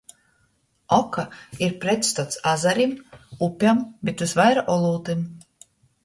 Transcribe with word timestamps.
Oka 0.95 1.25
ir 1.65 1.75
pretstots 1.83 2.39
azarim, 2.51 2.95
upem, 3.47 3.83
bet 4.09 4.25
vysvaira 4.25 4.65
olūtim. 4.77 5.21